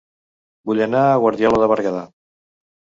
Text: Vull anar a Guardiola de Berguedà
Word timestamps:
Vull 0.69 0.81
anar 0.87 1.03
a 1.11 1.21
Guardiola 1.27 1.63
de 1.67 1.71
Berguedà 1.77 2.05